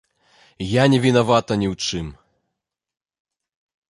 [0.67, 2.07] Я не вінавата ні ў чым.